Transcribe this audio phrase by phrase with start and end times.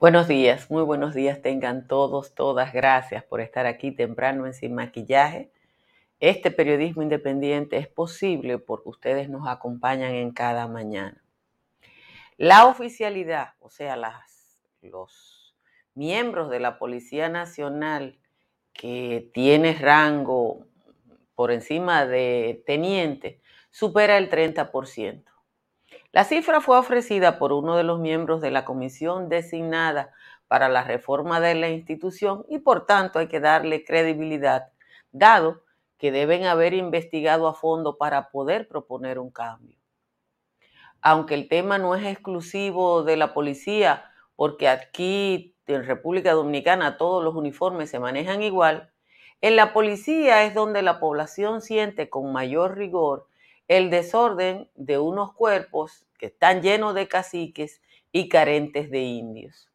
[0.00, 2.72] Buenos días, muy buenos días tengan todos, todas.
[2.72, 5.52] Gracias por estar aquí temprano en Sin Maquillaje.
[6.18, 11.22] Este periodismo independiente es posible porque ustedes nos acompañan en cada mañana.
[12.36, 13.96] La oficialidad, o sea,
[14.82, 15.54] los
[15.94, 18.18] miembros de la Policía Nacional
[18.72, 20.66] que tiene rango
[21.36, 25.33] por encima de teniente, supera el 30%.
[26.14, 30.12] La cifra fue ofrecida por uno de los miembros de la comisión designada
[30.46, 34.68] para la reforma de la institución y por tanto hay que darle credibilidad,
[35.10, 35.64] dado
[35.98, 39.76] que deben haber investigado a fondo para poder proponer un cambio.
[41.00, 47.24] Aunque el tema no es exclusivo de la policía, porque aquí en República Dominicana todos
[47.24, 48.92] los uniformes se manejan igual,
[49.40, 53.26] en la policía es donde la población siente con mayor rigor
[53.68, 57.80] el desorden de unos cuerpos que están llenos de caciques
[58.12, 59.70] y carentes de indios.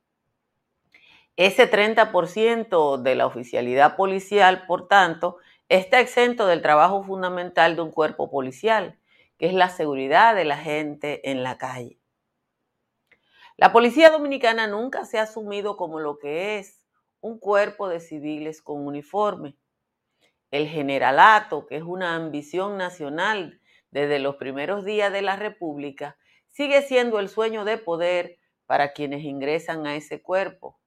[1.35, 5.37] Ese 30% de la oficialidad policial, por tanto,
[5.69, 8.99] está exento del trabajo fundamental de un cuerpo policial,
[9.37, 11.97] que es la seguridad de la gente en la calle.
[13.55, 16.85] La policía dominicana nunca se ha asumido como lo que es
[17.21, 19.55] un cuerpo de civiles con uniforme.
[20.51, 23.58] El generalato, que es una ambición nacional
[23.91, 29.23] desde los primeros días de la República, sigue siendo el sueño de poder para quienes
[29.23, 30.79] ingresan a ese cuerpo.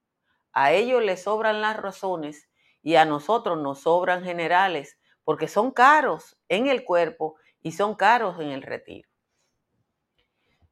[0.51, 2.49] A ellos les sobran las razones
[2.81, 8.39] y a nosotros nos sobran generales, porque son caros en el cuerpo y son caros
[8.39, 9.09] en el retiro.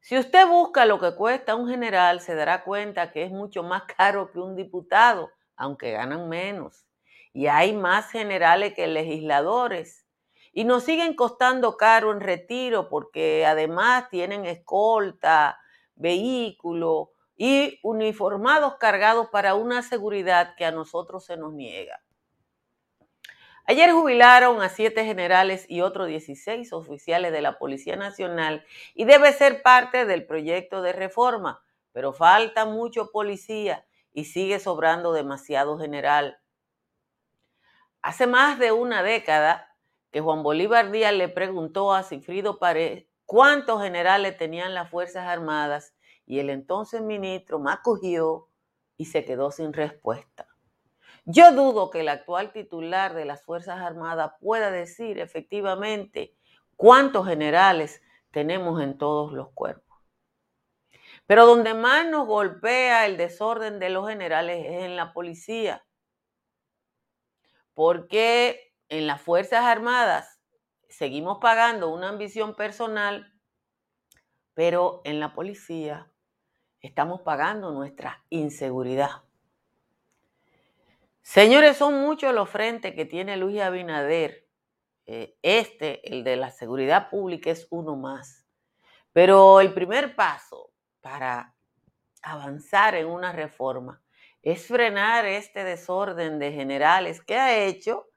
[0.01, 3.83] Si usted busca lo que cuesta un general, se dará cuenta que es mucho más
[3.97, 6.85] caro que un diputado, aunque ganan menos.
[7.33, 10.00] Y hay más generales que legisladores
[10.53, 15.59] y nos siguen costando caro en retiro porque además tienen escolta,
[15.95, 22.01] vehículo y uniformados cargados para una seguridad que a nosotros se nos niega.
[23.65, 29.31] Ayer jubilaron a siete generales y otros 16 oficiales de la Policía Nacional y debe
[29.33, 31.63] ser parte del proyecto de reforma,
[31.93, 36.39] pero falta mucho policía y sigue sobrando demasiado general.
[38.01, 39.70] Hace más de una década,
[40.11, 45.95] que Juan Bolívar Díaz le preguntó a Cifrido Pared cuántos generales tenían las Fuerzas Armadas
[46.25, 48.49] y el entonces ministro me acogió
[48.97, 50.47] y se quedó sin respuesta.
[51.25, 56.35] Yo dudo que el actual titular de las Fuerzas Armadas pueda decir efectivamente
[56.75, 58.01] cuántos generales
[58.31, 59.97] tenemos en todos los cuerpos.
[61.27, 65.85] Pero donde más nos golpea el desorden de los generales es en la policía.
[67.73, 70.41] Porque en las Fuerzas Armadas
[70.89, 73.33] seguimos pagando una ambición personal,
[74.53, 76.11] pero en la policía
[76.81, 79.23] estamos pagando nuestra inseguridad.
[81.21, 84.45] Señores, son muchos los frentes que tiene Luis Abinader.
[85.05, 88.45] Eh, este, el de la seguridad pública, es uno más.
[89.13, 91.55] Pero el primer paso para
[92.21, 94.03] avanzar en una reforma
[94.41, 98.10] es frenar este desorden de generales que ha hecho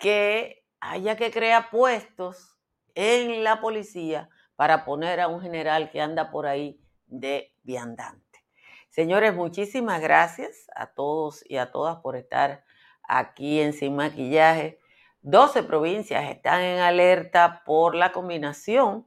[0.00, 2.58] que haya que crear puestos
[2.94, 8.44] en la policía para poner a un general que anda por ahí de viandante.
[8.88, 12.64] Señores, muchísimas gracias a todos y a todas por estar
[13.02, 14.80] aquí en Sin Maquillaje.
[15.22, 19.06] 12 provincias están en alerta por la combinación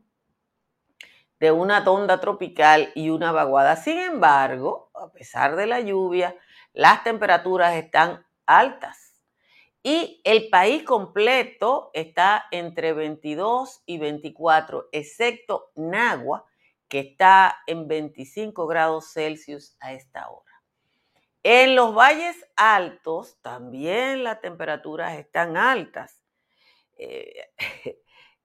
[1.40, 3.76] de una tonda tropical y una vaguada.
[3.76, 6.38] Sin embargo, a pesar de la lluvia,
[6.72, 9.03] las temperaturas están altas
[9.84, 16.46] y el país completo está entre 22 y 24, excepto Nagua,
[16.88, 20.54] que está en 25 grados Celsius a esta hora.
[21.44, 26.24] En los valles altos también las temperaturas están altas,
[26.98, 27.50] eh,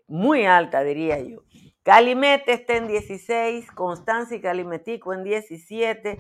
[0.08, 1.44] muy altas diría yo.
[1.84, 6.19] Calimete está en 16, Constancia y Calimetico en 17,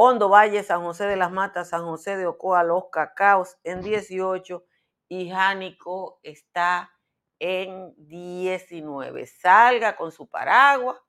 [0.00, 4.64] Hondo Valle, San José de las Matas, San José de Ocoa, Los Cacaos en 18
[5.08, 6.92] y Jánico está
[7.40, 9.26] en 19.
[9.26, 11.00] Salga con su paraguas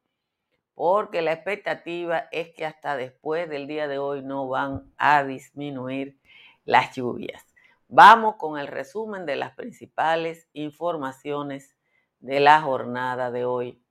[0.74, 6.20] porque la expectativa es que hasta después del día de hoy no van a disminuir
[6.66, 7.46] las lluvias.
[7.90, 11.78] Vamos con el resumen de las principales informaciones
[12.22, 13.84] de la jornada de hoy.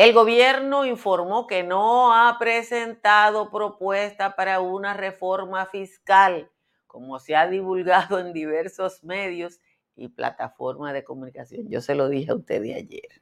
[0.00, 6.50] El gobierno informó que no ha presentado propuesta para una reforma fiscal,
[6.86, 9.60] como se ha divulgado en diversos medios
[9.96, 11.68] y plataformas de comunicación.
[11.68, 13.20] Yo se lo dije a usted de ayer.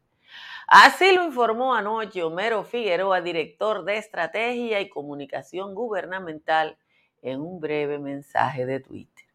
[0.69, 6.79] Así lo informó anoche Homero Figueroa, director de Estrategia y Comunicación Gubernamental,
[7.23, 9.27] en un breve mensaje de Twitter.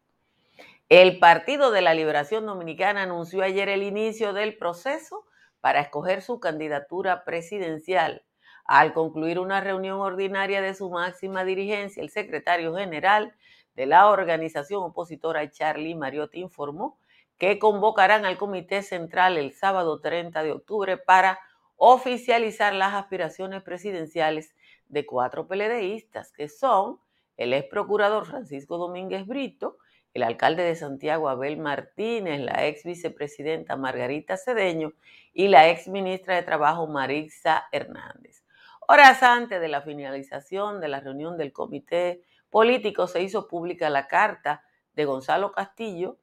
[0.88, 5.26] El Partido de la Liberación Dominicana anunció ayer el inicio del proceso
[5.64, 8.22] para escoger su candidatura presidencial.
[8.66, 13.34] Al concluir una reunión ordinaria de su máxima dirigencia, el secretario general
[13.74, 16.98] de la organización opositora Charlie Mariotti informó
[17.38, 21.38] que convocarán al Comité Central el sábado 30 de octubre para
[21.76, 24.54] oficializar las aspiraciones presidenciales
[24.88, 27.00] de cuatro peledeístas, que son
[27.38, 29.78] el ex procurador Francisco Domínguez Brito,
[30.14, 34.92] el alcalde de Santiago Abel Martínez, la ex vicepresidenta Margarita Cedeño
[35.32, 38.44] y la ex ministra de Trabajo Marisa Hernández.
[38.86, 44.06] Horas antes de la finalización de la reunión del comité político se hizo pública la
[44.06, 44.62] carta
[44.92, 46.18] de Gonzalo Castillo,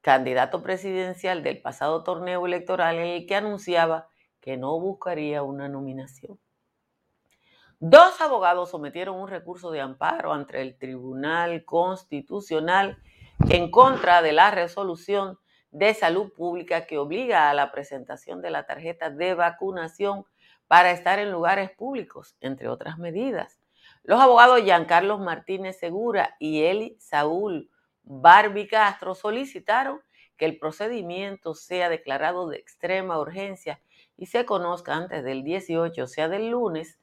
[0.00, 4.08] candidato presidencial del pasado torneo electoral en el que anunciaba
[4.40, 6.40] que no buscaría una nominación.
[7.78, 12.98] Dos abogados sometieron un recurso de amparo ante el Tribunal Constitucional
[13.48, 15.38] en contra de la resolución
[15.70, 20.24] de salud pública que obliga a la presentación de la tarjeta de vacunación
[20.66, 23.60] para estar en lugares públicos, entre otras medidas.
[24.02, 27.70] Los abogados Giancarlos Martínez Segura y Eli Saúl
[28.02, 30.00] Barbie Castro solicitaron
[30.36, 33.80] que el procedimiento sea declarado de extrema urgencia
[34.16, 36.98] y se conozca antes del 18, o sea, del lunes,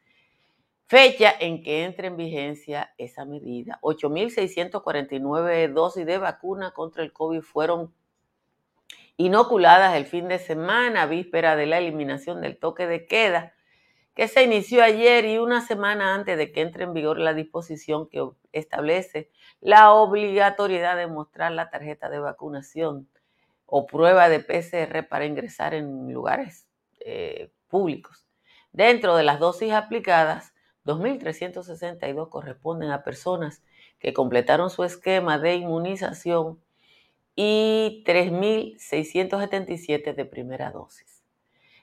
[0.94, 3.80] fecha en que entre en vigencia esa medida.
[3.82, 7.92] 8.649 dosis de vacuna contra el COVID fueron
[9.18, 13.56] inoculadas el fin de semana, víspera de la eliminación del toque de queda,
[14.14, 18.08] que se inició ayer y una semana antes de que entre en vigor la disposición
[18.08, 19.32] que establece
[19.62, 23.10] la obligatoriedad de mostrar la tarjeta de vacunación
[23.66, 26.68] o prueba de PCR para ingresar en lugares
[27.00, 28.28] eh, públicos.
[28.72, 30.53] Dentro de las dosis aplicadas,
[30.86, 33.64] 2.362 corresponden a personas
[34.00, 36.60] que completaron su esquema de inmunización
[37.36, 41.24] y 3.677 de primera dosis.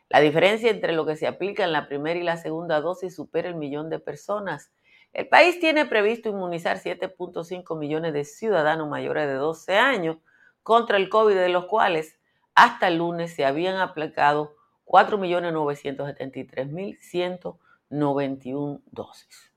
[0.09, 3.49] La diferencia entre lo que se aplica en la primera y la segunda dosis supera
[3.49, 4.71] el millón de personas.
[5.13, 10.17] El país tiene previsto inmunizar 7.5 millones de ciudadanos mayores de 12 años
[10.63, 12.19] contra el COVID, de los cuales
[12.55, 17.57] hasta el lunes se habían aplicado 4.973.100
[17.91, 19.53] 91 dosis.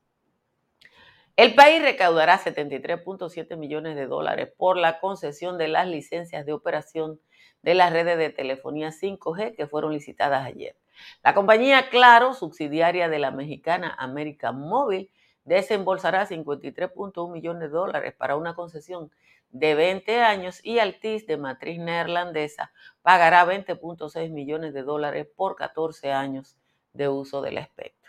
[1.35, 7.19] El país recaudará 73.7 millones de dólares por la concesión de las licencias de operación
[7.63, 10.75] de las redes de telefonía 5G que fueron licitadas ayer.
[11.23, 15.09] La compañía Claro, subsidiaria de la mexicana American Móvil,
[15.45, 19.11] desembolsará 53.1 millones de dólares para una concesión
[19.49, 26.11] de 20 años y Altis, de matriz neerlandesa, pagará 20.6 millones de dólares por 14
[26.11, 26.57] años
[26.93, 28.02] de uso del espectro.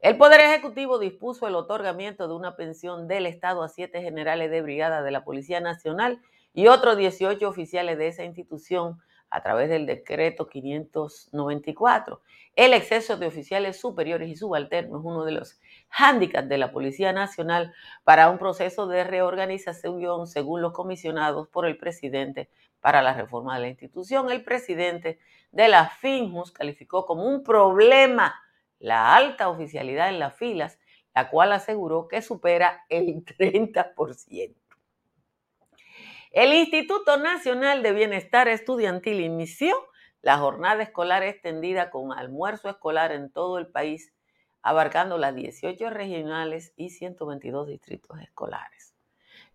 [0.00, 4.62] El Poder Ejecutivo dispuso el otorgamiento de una pensión del Estado a siete generales de
[4.62, 6.22] brigada de la Policía Nacional
[6.54, 12.22] y otros 18 oficiales de esa institución a través del decreto 594.
[12.56, 17.12] El exceso de oficiales superiores y subalternos es uno de los hándicaps de la Policía
[17.12, 22.48] Nacional para un proceso de reorganización según los comisionados por el presidente
[22.80, 24.30] para la reforma de la institución.
[24.30, 25.18] El presidente
[25.52, 28.34] de la FINJUS calificó como un problema
[28.80, 30.80] la alta oficialidad en las filas,
[31.14, 34.56] la cual aseguró que supera el 30%.
[36.32, 39.74] El Instituto Nacional de Bienestar Estudiantil inició
[40.22, 44.12] la jornada escolar extendida con almuerzo escolar en todo el país,
[44.62, 48.89] abarcando las 18 regionales y 122 distritos escolares.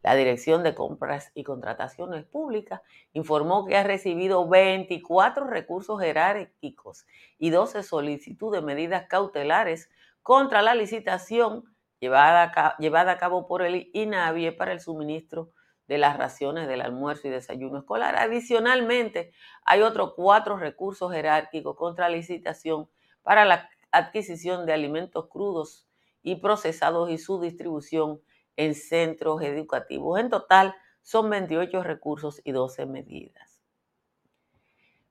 [0.05, 2.79] La Dirección de Compras y Contrataciones Públicas
[3.13, 7.07] informó que ha recibido 24 recursos jerárquicos
[7.39, 9.89] y 12 solicitudes de medidas cautelares
[10.21, 11.63] contra la licitación
[11.99, 15.49] llevada a, cabo por el INAVIE para el suministro
[15.87, 18.15] de las raciones del almuerzo y desayuno escolar.
[18.15, 19.31] Adicionalmente,
[19.63, 22.87] hay otros cuatro recursos jerárquicos contra la licitación
[23.23, 25.87] para la adquisición de alimentos crudos
[26.21, 28.21] y procesados y su distribución
[28.57, 30.19] en centros educativos.
[30.19, 33.61] En total son 28 recursos y 12 medidas.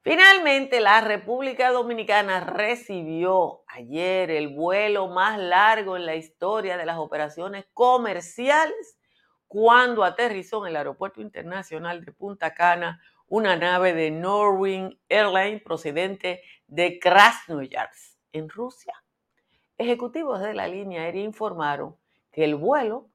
[0.05, 6.99] Finalmente, la República Dominicana recibió ayer el vuelo más largo en la historia de las
[6.99, 8.99] operaciones comerciales
[9.49, 16.43] cuando aterrizó en el Aeropuerto Internacional de Punta Cana una nave de Norwing Airlines procedente
[16.67, 18.93] de Krasnoyarsk, en Rusia.
[19.79, 21.97] Ejecutivos de la línea aérea informaron
[22.31, 23.09] que el vuelo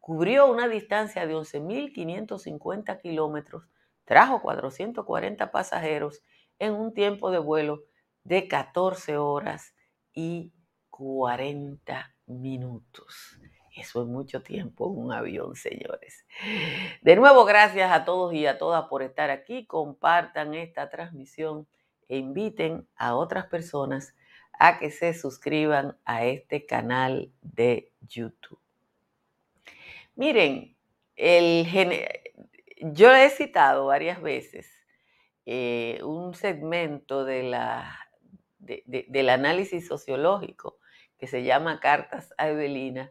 [0.00, 3.64] cubrió una distancia de 11.550 kilómetros
[4.10, 6.24] trajo 440 pasajeros
[6.58, 7.84] en un tiempo de vuelo
[8.24, 9.74] de 14 horas
[10.12, 10.52] y
[10.90, 13.38] 40 minutos.
[13.76, 16.26] Eso es mucho tiempo en un avión, señores.
[17.02, 19.64] De nuevo, gracias a todos y a todas por estar aquí.
[19.66, 21.68] Compartan esta transmisión
[22.08, 24.16] e inviten a otras personas
[24.58, 28.59] a que se suscriban a este canal de YouTube.
[30.20, 30.76] Miren,
[31.16, 31.66] el,
[32.92, 34.70] yo he citado varias veces
[35.46, 37.98] eh, un segmento de la,
[38.58, 40.78] del análisis sociológico
[41.16, 43.10] que se llama Cartas a Evelina,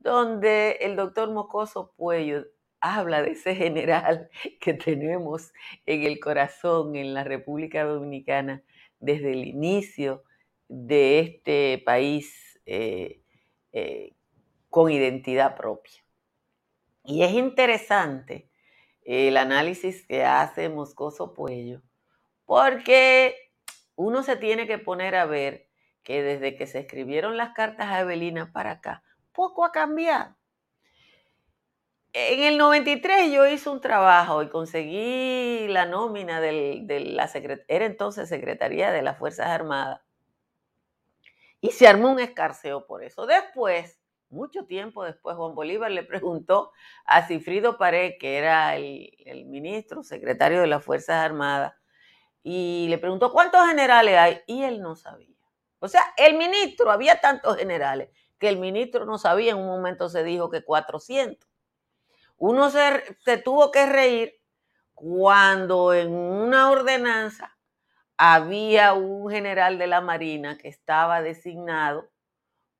[0.00, 2.44] donde el doctor Mocoso Puello
[2.80, 4.28] habla de ese general
[4.60, 5.54] que tenemos
[5.86, 8.62] en el corazón en la República Dominicana
[8.98, 10.24] desde el inicio
[10.68, 13.22] de este país eh,
[13.72, 14.12] eh,
[14.68, 16.04] con identidad propia.
[17.10, 18.48] Y es interesante
[19.02, 21.82] el análisis que hace Moscoso Puello,
[22.44, 23.34] porque
[23.96, 25.68] uno se tiene que poner a ver
[26.04, 29.02] que desde que se escribieron las cartas a Evelina para acá,
[29.32, 30.36] poco ha cambiado.
[32.12, 37.28] En el 93 yo hice un trabajo y conseguí la nómina de la
[37.66, 40.00] era entonces Secretaría de las Fuerzas Armadas.
[41.60, 43.26] Y se armó un escarceo por eso.
[43.26, 43.99] Después
[44.30, 46.72] mucho tiempo después, Juan Bolívar le preguntó
[47.04, 51.74] a Cifrido Pared, que era el, ministro, secretario de las Fuerzas Armadas,
[52.42, 55.36] y le preguntó cuántos generales hay, y él no sabía.
[55.80, 60.08] O sea, el ministro, había tantos generales que el ministro no sabía, en un momento
[60.08, 61.48] se dijo que 400.
[62.38, 64.40] Uno se, se tuvo que reír
[64.94, 67.56] cuando en una ordenanza
[68.16, 72.10] había un general de la Marina que estaba designado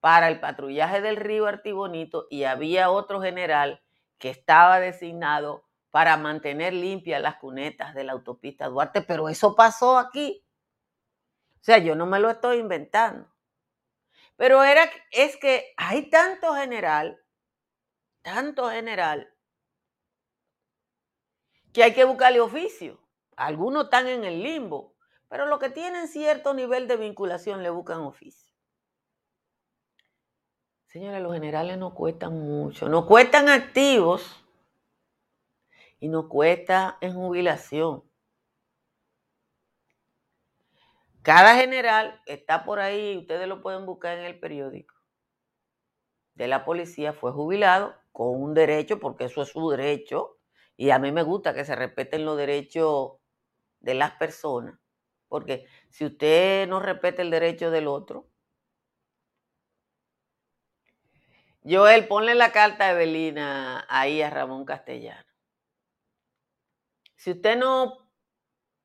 [0.00, 3.82] para el patrullaje del río Artibonito y había otro general
[4.18, 9.98] que estaba designado para mantener limpias las cunetas de la autopista Duarte, pero eso pasó
[9.98, 10.44] aquí.
[11.60, 13.28] O sea, yo no me lo estoy inventando.
[14.36, 17.20] Pero era, es que hay tanto general,
[18.22, 19.30] tanto general,
[21.72, 23.00] que hay que buscarle oficio.
[23.36, 24.96] Algunos están en el limbo,
[25.28, 28.49] pero los que tienen cierto nivel de vinculación le buscan oficio.
[30.90, 34.44] Señores, los generales no cuestan mucho, no cuestan activos
[36.00, 38.02] y no cuesta en jubilación.
[41.22, 44.96] Cada general está por ahí, ustedes lo pueden buscar en el periódico.
[46.34, 50.38] De la policía fue jubilado con un derecho, porque eso es su derecho,
[50.76, 53.12] y a mí me gusta que se respeten los derechos
[53.78, 54.76] de las personas,
[55.28, 58.29] porque si usted no respeta el derecho del otro,
[61.62, 65.28] Joel, ponle la carta a Evelina ahí a Ramón Castellano.
[67.16, 67.98] Si usted no,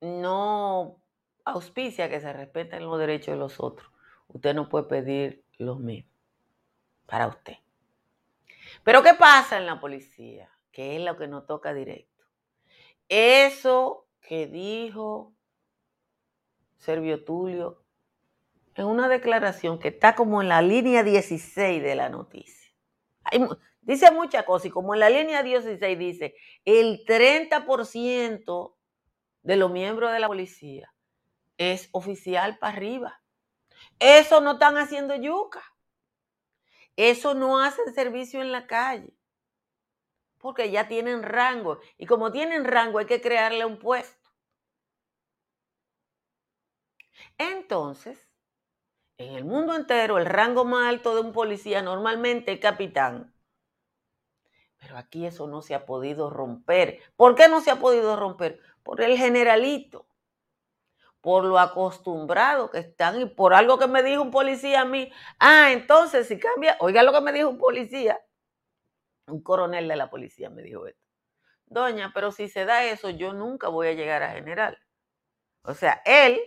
[0.02, 1.00] no
[1.44, 3.90] auspicia que se respeten los derechos de los otros,
[4.28, 6.12] usted no puede pedir los mismos
[7.06, 7.56] para usted.
[8.84, 10.50] Pero ¿qué pasa en la policía?
[10.70, 12.24] Que es lo que nos toca directo.
[13.08, 15.32] Eso que dijo
[16.76, 17.82] Servio Tulio
[18.74, 22.65] en una declaración que está como en la línea 16 de la noticia
[23.80, 28.76] dice muchas cosas y como en la línea 16 dice, el 30%
[29.42, 30.92] de los miembros de la policía
[31.56, 33.22] es oficial para arriba.
[33.98, 35.62] Eso no están haciendo yuca.
[36.96, 39.14] Eso no hacen servicio en la calle.
[40.38, 41.78] Porque ya tienen rango.
[41.98, 44.30] Y como tienen rango hay que crearle un puesto.
[47.38, 48.25] Entonces,
[49.18, 53.32] en el mundo entero, el rango más alto de un policía normalmente es capitán.
[54.78, 57.00] Pero aquí eso no se ha podido romper.
[57.16, 58.60] ¿Por qué no se ha podido romper?
[58.82, 60.06] Por el generalito,
[61.20, 65.10] por lo acostumbrado que están y por algo que me dijo un policía a mí.
[65.40, 68.20] Ah, entonces si cambia, oiga lo que me dijo un policía,
[69.26, 71.00] un coronel de la policía me dijo esto.
[71.66, 74.78] Doña, pero si se da eso, yo nunca voy a llegar a general.
[75.62, 76.40] O sea, él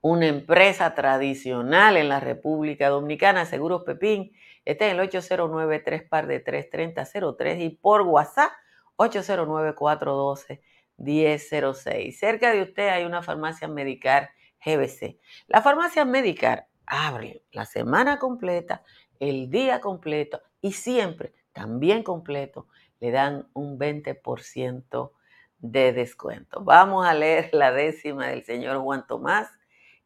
[0.00, 4.32] una empresa tradicional en la República Dominicana, Seguros Pepín,
[4.64, 8.52] está en el 809 3 par de 3 3003 y por WhatsApp
[8.96, 10.62] 809 412
[10.98, 12.18] 1006.
[12.18, 14.30] Cerca de usted hay una farmacia Medicar
[14.64, 15.18] GBC.
[15.46, 18.82] La farmacia Medicar abre la semana completa,
[19.20, 22.66] el día completo y siempre, también completo,
[23.00, 25.12] le dan un 20%
[25.58, 26.62] de descuento.
[26.62, 29.48] Vamos a leer la décima del señor Juan Tomás,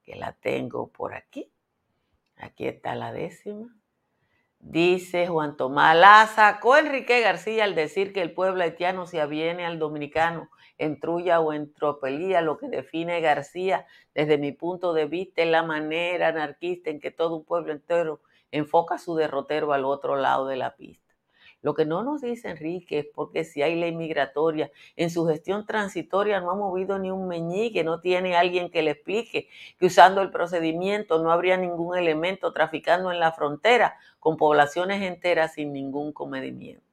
[0.02, 1.52] que la tengo por aquí.
[2.36, 3.74] Aquí está la décima.
[4.58, 9.66] Dice Juan Tomás, la sacó Enrique García al decir que el pueblo haitiano se aviene
[9.66, 15.06] al dominicano en trulla o en tropelía, lo que define García desde mi punto de
[15.06, 18.20] vista es la manera anarquista en que todo un pueblo entero
[18.52, 21.11] enfoca su derrotero al otro lado de la pista.
[21.62, 25.64] Lo que no nos dice Enrique es porque si hay ley migratoria, en su gestión
[25.64, 29.48] transitoria no ha movido ni un meñique, no tiene alguien que le explique
[29.78, 35.54] que usando el procedimiento no habría ningún elemento traficando en la frontera con poblaciones enteras
[35.54, 36.91] sin ningún comedimiento.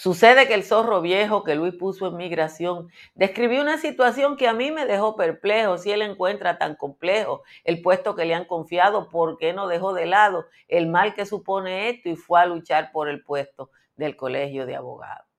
[0.00, 4.54] Sucede que el zorro viejo que Luis puso en migración describió una situación que a
[4.54, 5.76] mí me dejó perplejo.
[5.76, 9.92] Si él encuentra tan complejo el puesto que le han confiado, ¿por qué no dejó
[9.92, 14.16] de lado el mal que supone esto y fue a luchar por el puesto del
[14.16, 15.29] colegio de abogados?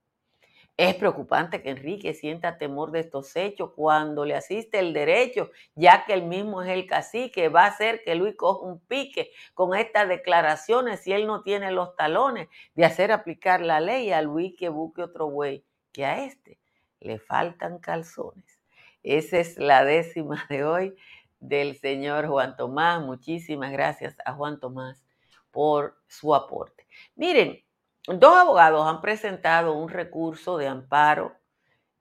[0.81, 6.05] Es preocupante que Enrique sienta temor de estos hechos cuando le asiste el derecho, ya
[6.05, 7.49] que él mismo es el cacique.
[7.49, 11.69] Va a hacer que Luis coja un pique con estas declaraciones si él no tiene
[11.69, 16.25] los talones de hacer aplicar la ley a Luis que busque otro güey, que a
[16.25, 16.57] este
[16.99, 18.59] le faltan calzones.
[19.03, 20.95] Esa es la décima de hoy
[21.39, 23.03] del señor Juan Tomás.
[23.03, 25.05] Muchísimas gracias a Juan Tomás
[25.51, 26.87] por su aporte.
[27.15, 27.63] Miren,
[28.07, 31.35] Dos abogados han presentado un recurso de amparo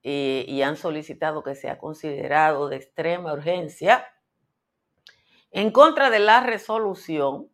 [0.03, 4.07] eh, y han solicitado que sea considerado de extrema urgencia
[5.51, 7.51] en contra de la resolución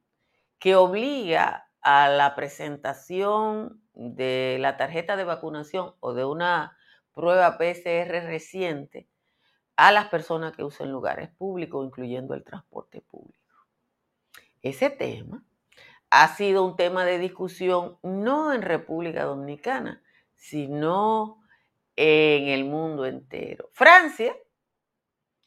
[0.61, 6.77] que obliga a la presentación de la tarjeta de vacunación o de una
[7.13, 9.09] prueba PCR reciente
[9.77, 13.67] a las personas que usan lugares públicos, incluyendo el transporte público.
[14.63, 15.45] Ese tema
[16.11, 20.03] ha sido un tema de discusión no en República Dominicana,
[20.35, 21.43] sino
[21.97, 23.69] en el mundo entero.
[23.73, 24.37] Francia,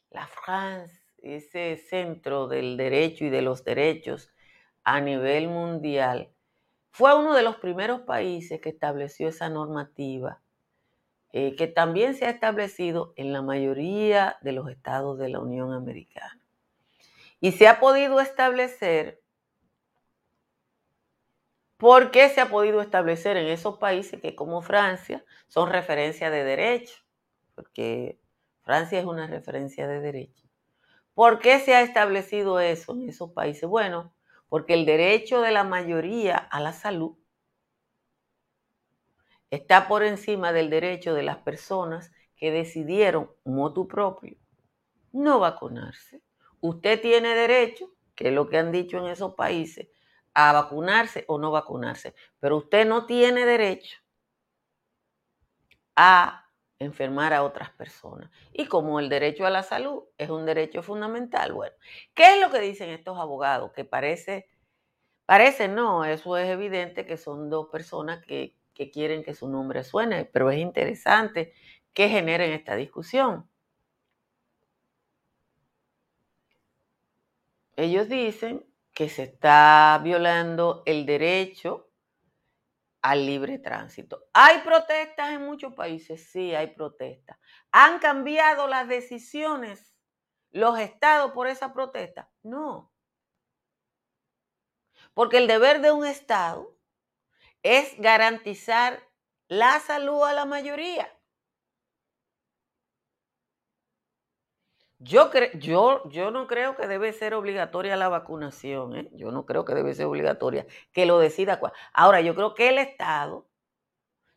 [0.09, 4.31] la France, ese centro del derecho y de los derechos
[4.83, 6.31] a nivel mundial,
[6.91, 10.41] fue uno de los primeros países que estableció esa normativa,
[11.31, 15.71] eh, que también se ha establecido en la mayoría de los estados de la Unión
[15.71, 16.41] Americana.
[17.39, 19.21] Y se ha podido establecer,
[21.79, 26.43] ¿por qué se ha podido establecer en esos países que como Francia son referencia de
[26.43, 26.93] derecho?
[27.55, 28.19] Porque
[28.63, 30.43] Francia es una referencia de derecho.
[31.13, 33.67] ¿Por qué se ha establecido eso en esos países?
[33.67, 34.13] Bueno,
[34.49, 37.17] porque el derecho de la mayoría a la salud
[39.49, 44.37] está por encima del derecho de las personas que decidieron, motu propio,
[45.13, 46.21] no vacunarse.
[46.59, 49.87] Usted tiene derecho, que es lo que han dicho en esos países,
[50.47, 53.97] a vacunarse o no vacunarse, pero usted no tiene derecho
[55.97, 56.45] a
[56.79, 58.29] enfermar a otras personas.
[58.53, 61.75] Y como el derecho a la salud es un derecho fundamental, bueno,
[62.13, 63.73] ¿qué es lo que dicen estos abogados?
[63.73, 64.47] Que parece,
[65.25, 69.83] parece no, eso es evidente que son dos personas que, que quieren que su nombre
[69.83, 71.53] suene, pero es interesante
[71.93, 73.49] que generen esta discusión.
[77.75, 81.89] Ellos dicen que se está violando el derecho
[83.01, 84.25] al libre tránsito.
[84.33, 86.29] ¿Hay protestas en muchos países?
[86.31, 87.37] Sí, hay protestas.
[87.71, 89.95] ¿Han cambiado las decisiones
[90.51, 92.29] los estados por esa protesta?
[92.43, 92.91] No.
[95.13, 96.75] Porque el deber de un estado
[97.63, 99.01] es garantizar
[99.47, 101.11] la salud a la mayoría.
[105.01, 109.09] Yo, yo, yo no creo que debe ser obligatoria la vacunación, ¿eh?
[109.13, 111.71] yo no creo que debe ser obligatoria, que lo decida cuál.
[111.93, 113.47] Ahora, yo creo que el Estado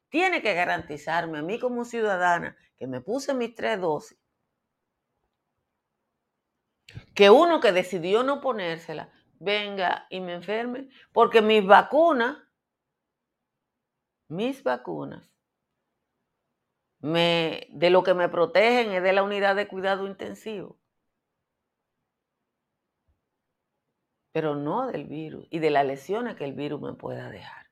[0.09, 4.17] tiene que garantizarme a mí como ciudadana que me puse mis tres dosis,
[7.15, 12.39] que uno que decidió no ponérsela venga y me enferme, porque mis vacunas,
[14.29, 15.29] mis vacunas,
[17.03, 20.79] me, de lo que me protegen es de la unidad de cuidado intensivo.
[24.33, 27.67] Pero no del virus y de las lesiones que el virus me pueda dejar.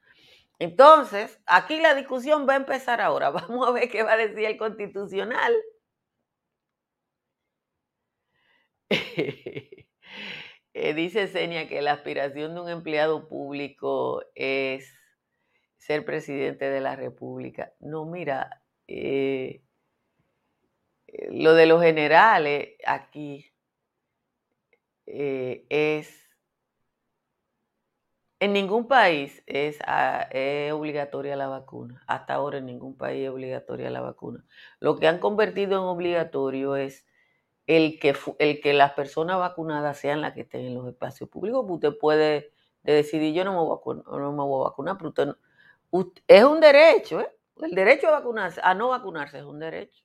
[0.58, 3.30] Entonces, aquí la discusión va a empezar ahora.
[3.48, 5.54] Vamos a ver qué va a decir el constitucional.
[10.72, 14.94] Eh, dice Senia que la aspiración de un empleado público es
[15.78, 17.72] ser presidente de la República.
[17.80, 18.62] No, mira,
[18.92, 19.62] eh,
[21.31, 23.53] lo de los generales aquí
[25.07, 26.29] eh, es,
[28.40, 29.44] en ningún país
[29.87, 32.03] ah, es, obligatoria la vacuna.
[32.09, 34.44] Hasta ahora en ningún país es obligatoria la vacuna.
[34.81, 37.07] Lo que han convertido en obligatorio es
[37.66, 41.64] el que, el que las personas vacunadas sean las que estén en los espacios públicos.
[41.68, 45.37] Usted puede decidir, yo no me vacunar, no me voy a vacunar pero
[46.26, 47.39] es un derecho, ¿eh?
[47.62, 50.04] El derecho a vacunarse, a no vacunarse es un derecho.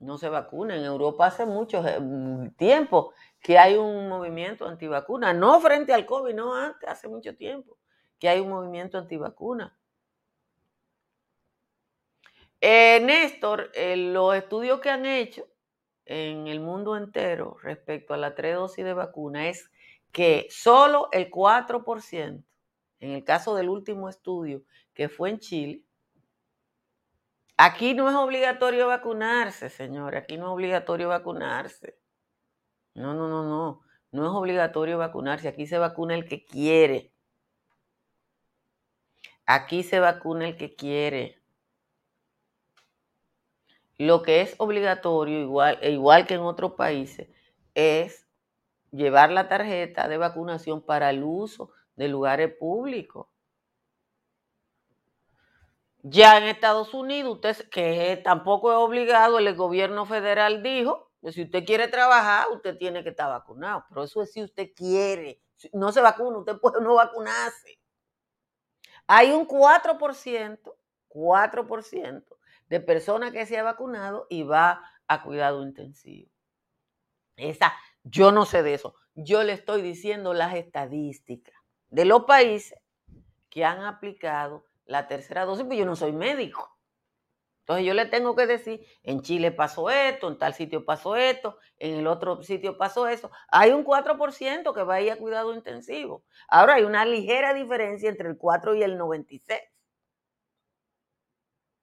[0.00, 0.76] No se vacuna.
[0.76, 5.32] En Europa hace mucho eh, mm, tiempo que hay un movimiento antivacuna.
[5.32, 7.78] No frente al COVID, no antes, hace mucho tiempo
[8.18, 9.76] que hay un movimiento antivacuna.
[12.60, 15.46] Eh, Néstor, eh, los estudios que han hecho
[16.04, 19.70] en el mundo entero respecto a la tres dosis de vacuna es
[20.10, 22.44] que solo el 4%,
[23.00, 25.84] en el caso del último estudio que fue en Chile,
[27.60, 30.14] Aquí no es obligatorio vacunarse, señor.
[30.14, 31.98] Aquí no es obligatorio vacunarse.
[32.94, 33.80] No, no, no, no.
[34.12, 35.48] No es obligatorio vacunarse.
[35.48, 37.12] Aquí se vacuna el que quiere.
[39.44, 41.42] Aquí se vacuna el que quiere.
[43.96, 47.28] Lo que es obligatorio, igual, e igual que en otros países,
[47.74, 48.28] es
[48.92, 53.26] llevar la tarjeta de vacunación para el uso de lugares públicos.
[56.10, 61.42] Ya en Estados Unidos, usted, que tampoco es obligado, el gobierno federal dijo que si
[61.42, 63.84] usted quiere trabajar, usted tiene que estar vacunado.
[63.90, 65.42] Pero eso es si usted quiere.
[65.74, 67.78] no se vacuna, usted puede no vacunarse.
[69.06, 70.74] Hay un 4%,
[71.08, 72.24] 4%
[72.68, 76.30] de personas que se ha vacunado y va a cuidado intensivo.
[77.36, 78.94] Esa, yo no sé de eso.
[79.14, 81.54] Yo le estoy diciendo las estadísticas
[81.90, 82.78] de los países
[83.50, 86.76] que han aplicado la tercera dosis, pues yo no soy médico.
[87.60, 91.58] Entonces yo le tengo que decir, en Chile pasó esto, en tal sitio pasó esto,
[91.76, 93.30] en el otro sitio pasó eso.
[93.48, 96.24] Hay un 4% que va a ir a cuidado intensivo.
[96.48, 99.60] Ahora hay una ligera diferencia entre el 4 y el 96.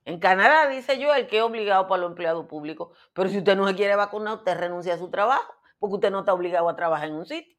[0.06, 3.56] En Canadá dice yo el que es obligado para los empleados públicos, pero si usted
[3.56, 6.76] no se quiere vacunar, usted renuncia a su trabajo, porque usted no está obligado a
[6.76, 7.58] trabajar en un sitio,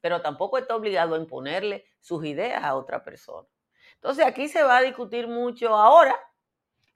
[0.00, 3.46] pero tampoco está obligado a imponerle sus ideas a otra persona.
[3.96, 6.18] Entonces aquí se va a discutir mucho ahora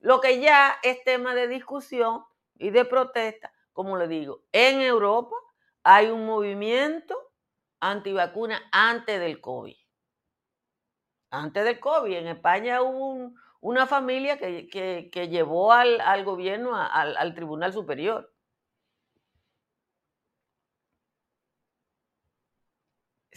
[0.01, 2.25] lo que ya es tema de discusión
[2.59, 5.35] y de protesta, como le digo, en Europa
[5.83, 7.17] hay un movimiento
[7.81, 9.77] antivacuna antes del COVID.
[11.31, 18.33] Antes del COVID, en España hubo una familia que, llevó al, gobierno al Tribunal Superior.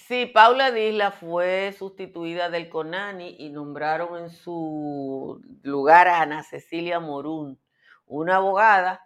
[0.07, 6.99] Sí, Paula Disla fue sustituida del CONANI y nombraron en su lugar a Ana Cecilia
[6.99, 7.57] Morún,
[8.05, 9.01] una abogada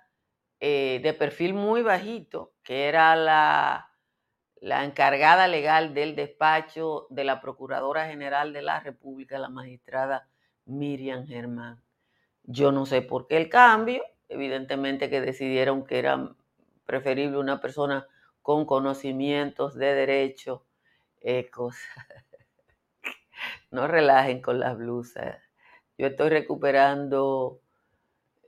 [0.60, 3.92] eh, de perfil muy bajito, que era la,
[4.56, 10.28] la encargada legal del despacho de la Procuradora General de la República, la magistrada
[10.66, 11.80] Miriam Germán.
[12.42, 16.36] Yo no sé por qué el cambio, evidentemente que decidieron que era
[16.88, 18.08] preferible una persona
[18.42, 20.67] con conocimientos de derecho
[21.22, 21.50] eh,
[23.72, 25.38] no relajen con las blusas.
[25.98, 27.62] Yo estoy recuperando.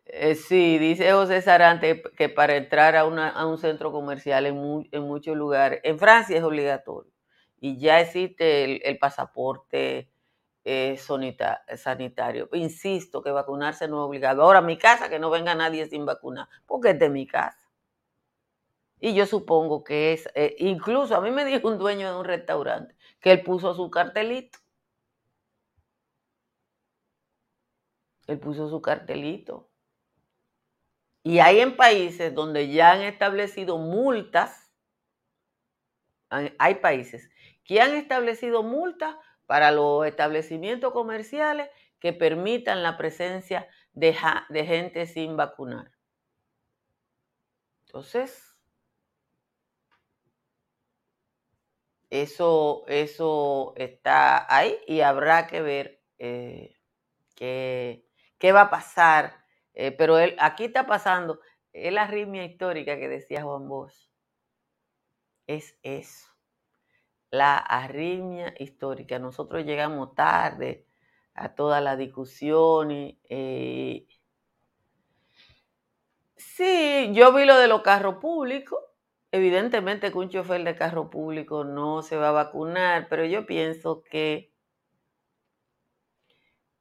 [0.05, 4.55] Eh, sí, dice José Sarante que para entrar a, un centro comercial en,
[5.03, 7.11] muchos lugares, en Francia es obligatorio
[7.59, 10.09] y ya existe el, pasaporte
[10.63, 12.49] eh, sanitario.
[12.53, 14.43] Insisto que vacunarse no es obligado.
[14.43, 17.58] Ahora, mi casa, que no venga nadie sin vacunar, porque es de mi casa.
[18.99, 22.25] Y yo supongo que es, eh, incluso a mí me dijo un dueño de un
[22.25, 24.59] restaurante que él puso su cartelito.
[28.27, 29.69] Él puso su cartelito.
[31.23, 34.71] Y hay en países donde ya han establecido multas,
[36.29, 37.29] hay países
[37.63, 44.15] que han establecido multas para los establecimientos comerciales que permitan la presencia de,
[44.49, 45.91] de gente sin vacunar.
[47.85, 48.48] Entonces,
[52.09, 56.75] Eso, eso está ahí y habrá que ver eh,
[57.35, 59.45] qué, va a pasar.
[59.73, 61.39] Eh, pero aquí está pasando,
[61.71, 64.09] es la arritmia histórica que decía Juan Bosch.
[65.45, 66.27] Es eso,
[67.29, 69.19] la arritmia histórica.
[69.19, 70.87] Nosotros llegamos tarde
[71.35, 74.07] a toda la discusión y, eh,
[76.35, 78.88] sí, yo vi lo de los carros públicos
[79.31, 84.03] Evidentemente que un chofer de carro público no se va a vacunar, pero yo pienso
[84.03, 84.51] que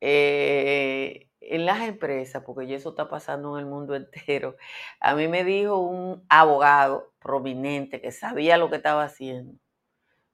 [0.00, 4.56] eh, en las empresas, porque eso está pasando en el mundo entero,
[5.00, 9.54] a mí me dijo un abogado prominente que sabía lo que estaba haciendo,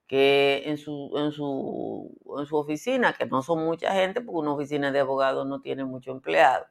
[0.08, 4.54] que en su, en su, en su oficina, que no son mucha gente, porque una
[4.54, 6.66] oficina de abogados no tiene mucho empleado,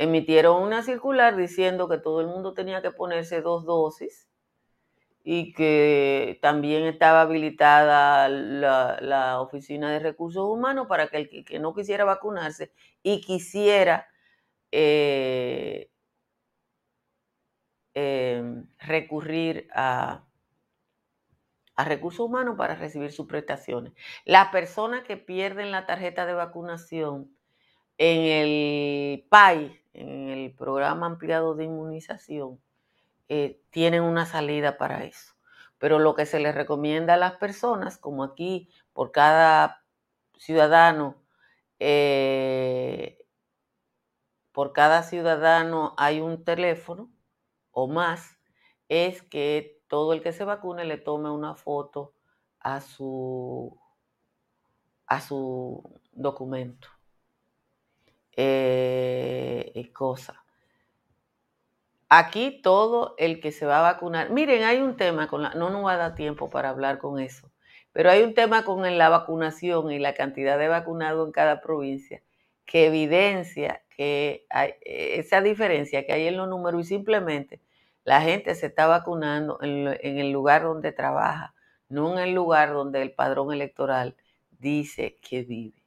[0.00, 4.30] emitieron una circular diciendo que todo el mundo tenía que ponerse dos dosis
[5.22, 11.74] y que también estaba habilitada la, Oficina de Recursos Humanos para que el que no
[11.74, 14.08] quisiera vacunarse y quisiera
[14.72, 15.90] eh,
[17.92, 20.24] em, recurrir a,
[21.76, 23.92] a recursos humanos para recibir sus prestaciones.
[24.24, 27.30] Las personas que pierden la tarjeta de vacunación
[28.00, 32.58] en el PAI, en el programa ampliado de inmunización,
[33.28, 35.34] eh, tienen una salida para eso.
[35.76, 39.84] Pero lo que se les recomienda a las personas, como aquí por cada
[40.38, 41.22] ciudadano,
[41.78, 43.18] eh,
[44.52, 47.10] por cada ciudadano hay un teléfono
[47.70, 48.38] o más,
[48.88, 52.14] es que todo el que se vacune le tome una foto
[52.60, 53.78] a su,
[55.06, 56.88] a su documento
[58.36, 60.42] eh, cosa.
[62.08, 64.30] Aquí todo el que se va a vacunar.
[64.30, 65.50] Miren, hay un tema con la.
[65.54, 67.50] No nos va a dar tiempo para hablar con eso.
[67.92, 72.22] Pero hay un tema con la vacunación y la cantidad de vacunados en cada provincia
[72.64, 77.60] que evidencia que hay esa diferencia que hay en los números y simplemente
[78.04, 81.54] la gente se está vacunando en el lugar donde trabaja,
[81.88, 84.16] no en el lugar donde el padrón electoral
[84.58, 85.82] dice que vive.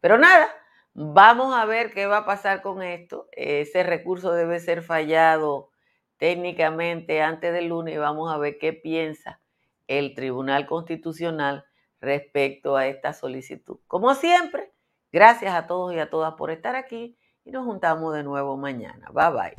[0.00, 0.48] Pero nada,
[0.96, 3.28] Vamos a ver qué va a pasar con esto.
[3.32, 5.70] Ese recurso debe ser fallado
[6.18, 9.40] técnicamente antes del lunes y vamos a ver qué piensa
[9.88, 11.64] el Tribunal Constitucional
[12.00, 13.80] respecto a esta solicitud.
[13.88, 14.72] Como siempre,
[15.10, 19.08] gracias a todos y a todas por estar aquí y nos juntamos de nuevo mañana.
[19.12, 19.54] Bye bye.